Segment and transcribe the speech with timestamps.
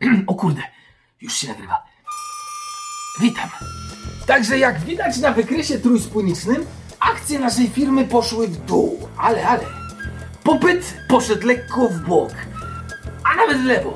[0.26, 0.62] o kurde,
[1.20, 1.82] już się nagrywa.
[3.20, 3.48] Witam.
[4.26, 6.66] Także jak widać na wykresie trójspójnicznym,
[7.00, 9.64] akcje naszej firmy poszły w dół, ale, ale.
[10.44, 12.32] Popyt poszedł lekko w bok,
[13.24, 13.94] a nawet w lewo.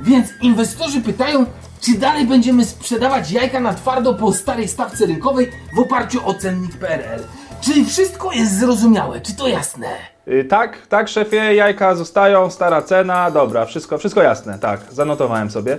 [0.00, 1.46] Więc inwestorzy pytają,
[1.80, 6.76] czy dalej będziemy sprzedawać jajka na twardo po starej stawce rynkowej w oparciu o cennik
[6.76, 7.24] PRL.
[7.60, 9.20] Czy wszystko jest zrozumiałe?
[9.20, 9.86] Czy to jasne?
[10.28, 15.78] Y, tak, tak, szefie, jajka zostają, stara cena, dobra, wszystko, wszystko jasne, tak, zanotowałem sobie.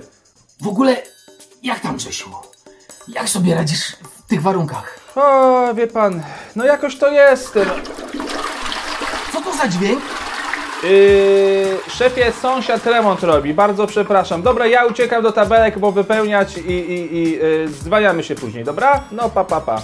[0.62, 0.96] W ogóle,
[1.64, 2.30] jak tam Czesiu?
[3.08, 5.00] Jak sobie radzisz w tych warunkach?
[5.16, 6.22] O, wie pan,
[6.56, 7.56] no jakoś to jest.
[7.56, 7.74] No.
[9.34, 10.00] Co to za dźwięk?
[10.84, 14.42] Yy, szefie, sąsiad remont robi, bardzo przepraszam.
[14.42, 19.04] Dobra, ja uciekam do tabelek, bo wypełniać i, i, i yy, zwaniamy się później, dobra?
[19.12, 19.82] No, pa, pa, pa.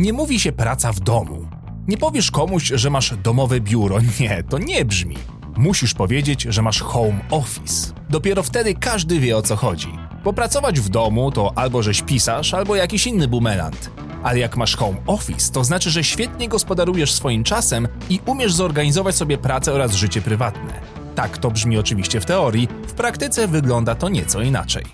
[0.00, 1.48] Nie mówi się praca w domu.
[1.88, 3.98] Nie powiesz komuś, że masz domowe biuro.
[4.20, 5.16] Nie, to nie brzmi.
[5.56, 7.92] Musisz powiedzieć, że masz home office.
[8.10, 9.88] Dopiero wtedy każdy wie o co chodzi.
[10.24, 13.90] Popracować w domu to albo żeś pisarz, albo jakiś inny bumelant.
[14.22, 19.14] Ale jak masz home office, to znaczy, że świetnie gospodarujesz swoim czasem i umiesz zorganizować
[19.14, 20.80] sobie pracę oraz życie prywatne.
[21.14, 24.84] Tak to brzmi oczywiście w teorii, w praktyce wygląda to nieco inaczej.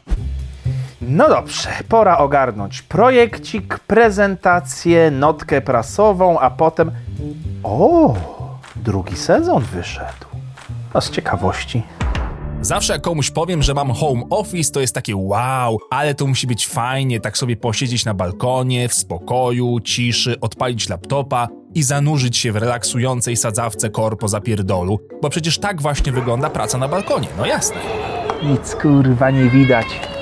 [1.09, 6.91] No dobrze, pora ogarnąć projekcik, prezentację, notkę prasową, a potem...
[7.63, 8.15] O,
[8.77, 10.27] drugi sezon wyszedł.
[10.95, 11.83] No z ciekawości.
[12.61, 16.47] Zawsze jak komuś powiem, że mam home office, to jest takie wow, ale to musi
[16.47, 22.53] być fajnie, tak sobie posiedzieć na balkonie, w spokoju, ciszy, odpalić laptopa i zanurzyć się
[22.53, 27.77] w relaksującej sadzawce korpo zapierdolu, bo przecież tak właśnie wygląda praca na balkonie, no jasne.
[28.42, 30.16] Nic kurwa nie widać.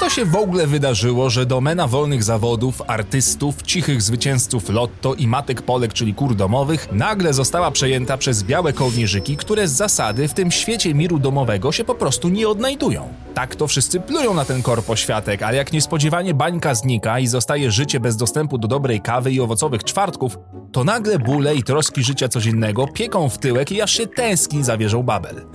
[0.00, 5.62] To się w ogóle wydarzyło, że domena wolnych zawodów, artystów, cichych zwycięzców lotto i matek
[5.62, 10.50] Polek, czyli kur domowych, nagle została przejęta przez białe kołnierzyki, które z zasady w tym
[10.50, 13.08] świecie miru domowego się po prostu nie odnajdują.
[13.34, 17.70] Tak to wszyscy plują na ten korpo światek, ale jak niespodziewanie bańka znika i zostaje
[17.70, 20.38] życie bez dostępu do dobrej kawy i owocowych czwartków,
[20.72, 24.76] to nagle bóle i troski życia codziennego pieką w tyłek i aż się tęskni za
[24.76, 25.46] wieżą Babel.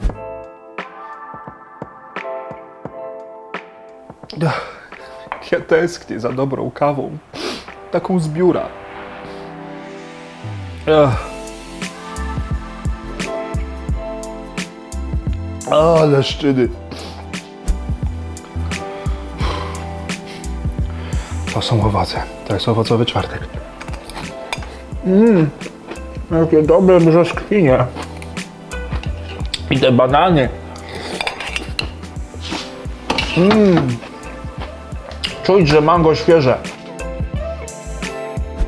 [4.38, 7.18] Ja tęsknię za dobrą kawą.
[7.92, 8.66] Taką z biura.
[10.88, 11.36] Ech.
[15.72, 16.70] Ale szczydy.
[21.54, 22.24] To są owoce.
[22.48, 23.48] To jest owocowy czwartek.
[25.06, 25.50] Mmm,
[26.32, 27.86] jakie dobre brzoskwinie.
[29.70, 30.50] I te banany.
[35.46, 36.58] Czuć, że mango świeże.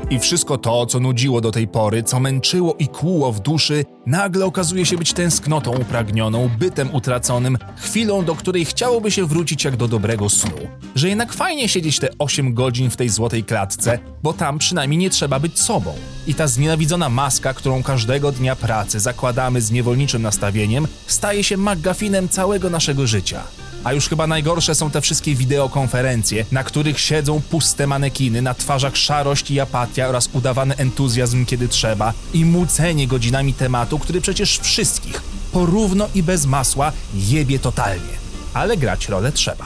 [0.09, 4.45] I wszystko to, co nudziło do tej pory, co męczyło i kłuło w duszy, nagle
[4.45, 9.87] okazuje się być tęsknotą upragnioną, bytem utraconym, chwilą, do której chciałoby się wrócić jak do
[9.87, 10.57] dobrego snu.
[10.95, 15.09] Że jednak fajnie siedzieć te 8 godzin w tej złotej klatce, bo tam przynajmniej nie
[15.09, 15.93] trzeba być sobą.
[16.27, 22.29] I ta znienawidzona maska, którą każdego dnia pracy zakładamy z niewolniczym nastawieniem, staje się magafinem
[22.29, 23.43] całego naszego życia.
[23.87, 28.97] A już chyba najgorsze są te wszystkie wideokonferencje, na których siedzą puste manekiny, na twarzach
[28.97, 35.21] szarość i apatia oraz udawany entuzjazm kiedy trzeba i mucenie godzinami tematu, który przecież wszystkich,
[35.53, 38.13] porówno i bez masła, jebie totalnie.
[38.53, 39.65] Ale grać rolę trzeba.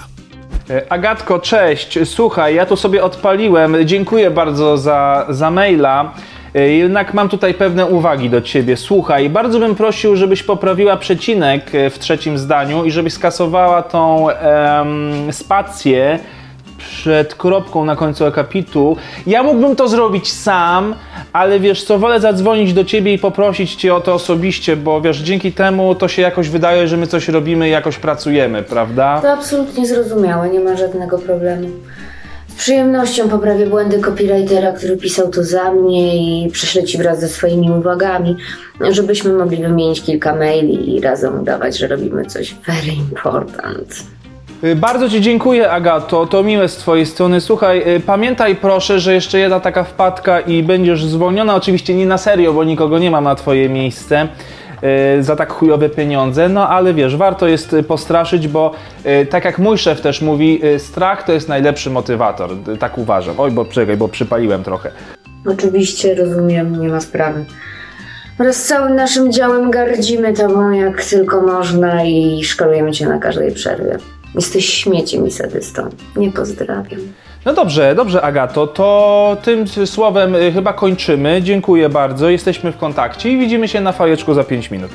[0.70, 2.00] E, Agatko, cześć.
[2.06, 3.78] Słuchaj, ja tu sobie odpaliłem.
[3.86, 6.14] Dziękuję bardzo za, za maila.
[6.56, 8.78] E, Jednak mam tutaj pewne uwagi do ciebie.
[8.78, 14.30] Słuchaj, bardzo bym prosił, żebyś poprawiła przecinek e, w trzecim zdaniu i żebyś skasowała tą
[14.30, 16.20] em, spację
[16.78, 18.98] przed kropką na końcu akapitu.
[19.28, 20.96] Ja mógłbym to zrobić sam,
[21.34, 25.18] ale wiesz co, wolę zadzwonić do ciebie i poprosić cię o to osobiście, bo wiesz,
[25.18, 29.20] dzięki temu to się jakoś wydaje, że my coś robimy i jakoś pracujemy, prawda?
[29.22, 31.68] To absolutnie zrozumiałe, nie ma żadnego problemu.
[32.62, 37.72] Przyjemnością poprawię błędy copywritera, który pisał to za mnie i prześlę ci wraz ze swoimi
[37.72, 38.36] uwagami,
[38.92, 44.04] żebyśmy mogli wymienić kilka maili i razem udawać, że robimy coś very important.
[44.64, 46.26] Y, Bardzo Ci dziękuję, Agato.
[46.26, 47.42] To miłe z Twojej strony.
[47.42, 51.56] Słuchaj, y, pamiętaj proszę, że jeszcze jedna taka wpadka i będziesz zwolniona.
[51.56, 54.28] Oczywiście nie na serio, bo nikogo nie mam na Twoje miejsce
[55.20, 56.50] za tak chujowe pieniądze.
[56.50, 58.72] No ale wiesz, warto jest y, postraszyć, bo
[59.06, 62.50] y, tak jak mój szef też mówi, strach to jest najlepszy motywator.
[62.80, 63.36] Tak uważam.
[63.38, 64.92] Oj, bo czekaj, bo przypaliłem trochę.
[65.46, 67.46] Oczywiście, rozumiem, nie ma sprawy.
[68.38, 73.52] Wraz z całym naszym działem gardzimy tobą jak tylko można i szkalujemy cię na każdej
[73.52, 73.98] przerwie.
[74.36, 75.90] Jesteś śmieciem i sadystą.
[76.16, 77.00] Nie pozdrawiam.
[77.46, 78.68] No dobrze, dobrze, Agato.
[78.68, 81.42] To tym słowem y, chyba kończymy.
[81.42, 82.30] Dziękuję bardzo.
[82.30, 84.92] Jesteśmy w kontakcie i widzimy się na fajeczku za 5 minut.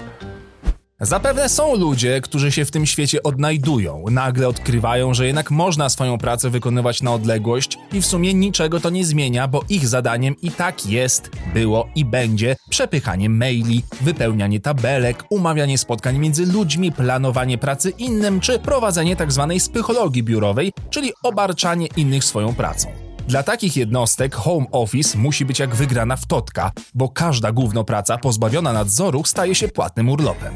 [1.00, 6.18] Zapewne są ludzie, którzy się w tym świecie odnajdują, nagle odkrywają, że jednak można swoją
[6.18, 10.50] pracę wykonywać na odległość i w sumie niczego to nie zmienia, bo ich zadaniem i
[10.50, 17.90] tak jest, było i będzie przepychanie maili, wypełnianie tabelek, umawianie spotkań między ludźmi, planowanie pracy
[17.90, 19.54] innym czy prowadzenie tzw.
[19.72, 23.05] psychologii biurowej, czyli obarczanie innych swoją pracą.
[23.28, 28.72] Dla takich jednostek home office musi być jak wygrana w totka, bo każda gównopraca pozbawiona
[28.72, 30.54] nadzoru staje się płatnym urlopem.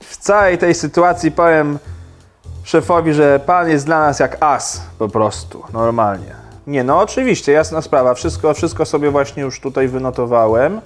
[0.00, 1.78] W całej tej sytuacji powiem
[2.64, 6.34] szefowi, że pan jest dla nas jak as, po prostu, normalnie.
[6.66, 10.80] Nie, no oczywiście, jasna sprawa, wszystko, wszystko sobie właśnie już tutaj wynotowałem.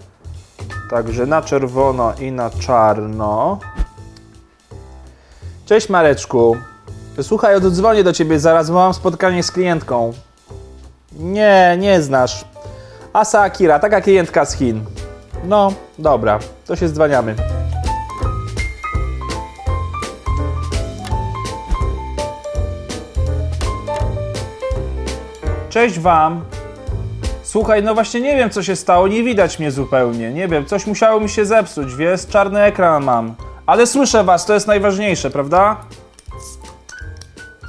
[0.91, 3.59] Także na czerwono i na czarno.
[5.67, 6.56] Cześć Mareczku.
[7.23, 10.12] Słuchaj, oddzwonię do ciebie zaraz, bo mam spotkanie z klientką.
[11.20, 12.44] Nie, nie znasz.
[13.12, 14.84] Asa Akira, taka klientka z Chin.
[15.44, 17.34] No, dobra, to się dzwaniamy.
[25.70, 26.44] Cześć wam.
[27.43, 30.32] Słuchaj, no właśnie nie wiem co się stało, nie widać mnie zupełnie.
[30.32, 32.26] Nie wiem, coś musiało mi się zepsuć, wiesz?
[32.26, 33.34] Czarny ekran mam.
[33.67, 35.76] Ale słyszę was, to jest najważniejsze, prawda?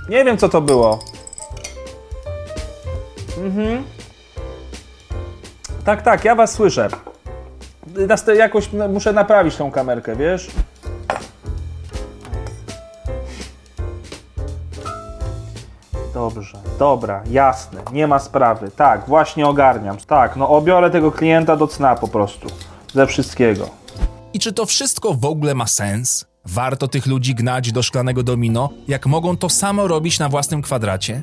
[0.09, 0.99] Nie wiem co to było.
[3.45, 3.83] Mhm.
[5.85, 6.89] Tak, tak, ja was słyszę.
[8.37, 10.47] Jakoś muszę naprawić tą kamerkę, wiesz?
[16.13, 18.71] Dobrze, dobra, jasne, nie ma sprawy.
[18.75, 19.97] Tak, właśnie ogarniam.
[20.07, 22.47] Tak, no obiorę tego klienta do cna po prostu.
[22.93, 23.69] Ze wszystkiego.
[24.33, 26.25] I czy to wszystko w ogóle ma sens?
[26.45, 31.21] Warto tych ludzi gnać do szklanego domino, jak mogą to samo robić na własnym kwadracie?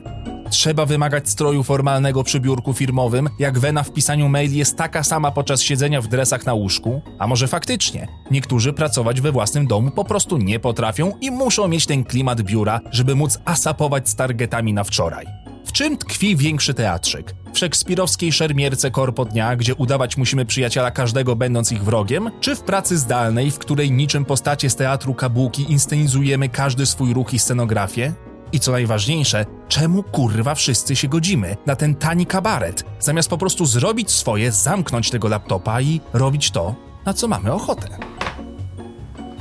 [0.51, 5.31] Trzeba wymagać stroju formalnego przy biurku firmowym, jak wena w pisaniu maili jest taka sama
[5.31, 7.03] podczas siedzenia w dresach na łóżku?
[7.19, 11.87] A może faktycznie, niektórzy pracować we własnym domu po prostu nie potrafią i muszą mieć
[11.87, 15.27] ten klimat biura, żeby móc asapować z targetami na wczoraj.
[15.65, 17.35] W czym tkwi większy teatrzyk?
[17.53, 22.31] W szekspirowskiej szermierce korpo dnia, gdzie udawać musimy przyjaciela każdego będąc ich wrogiem?
[22.41, 27.35] Czy w pracy zdalnej, w której niczym postacie z teatru kabuki inscenizujemy każdy swój ruch
[27.35, 28.13] i scenografię?
[28.53, 33.67] I co najważniejsze, czemu kurwa wszyscy się godzimy na ten tani kabaret, zamiast po prostu
[33.67, 36.75] zrobić swoje, zamknąć tego laptopa i robić to,
[37.07, 37.89] na co mamy ochotę?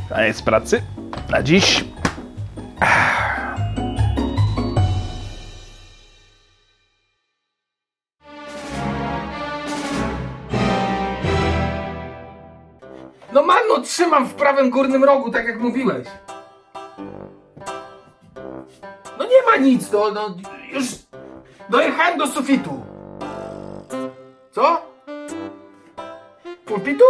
[0.09, 0.81] Koniec pracy.
[1.30, 1.86] Na dziś.
[13.33, 16.07] No mam, no trzymam w prawym górnym rogu, tak jak mówiłeś.
[19.51, 20.35] Ma nic, no, no
[20.73, 20.85] już
[21.69, 22.81] dojechałem do sufitu.
[24.51, 24.81] Co?
[26.65, 27.05] Pulpitu?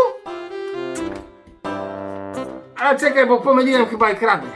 [2.76, 4.48] A czekaj, bo pomyliłem chyba ekrany.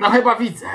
[0.00, 0.66] No chyba widzę.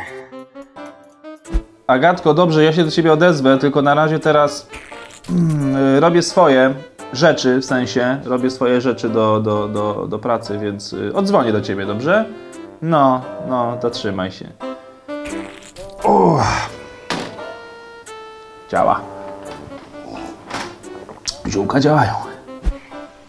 [1.88, 4.70] Agatko, dobrze, ja się do ciebie odezwę, tylko na razie teraz
[5.30, 6.74] mm, robię swoje
[7.14, 11.62] rzeczy, w sensie robię swoje rzeczy do, do, do, do pracy, więc y, odzwonię do
[11.62, 12.26] ciebie, dobrze?
[12.82, 14.48] No, no, to trzymaj się.
[16.04, 16.80] Uff.
[18.72, 19.02] Działa.
[21.48, 22.14] Ziółka działają.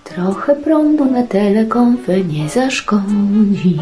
[0.04, 3.80] Trochę prądu na telekonfę nie zaszkodzi.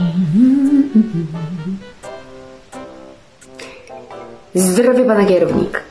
[4.54, 5.87] Zdrowie pana kierownik.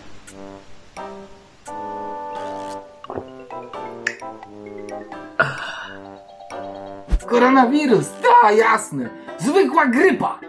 [7.27, 9.09] Koronawirus, ta, jasne.
[9.37, 10.39] Zwykła grypa.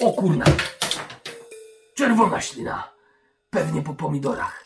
[0.00, 0.44] O kurna.
[1.94, 2.88] Czerwona ślina.
[3.50, 4.64] Pewnie po pomidorach.